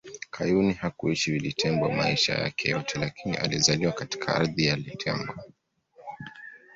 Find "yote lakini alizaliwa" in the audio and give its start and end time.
2.69-3.91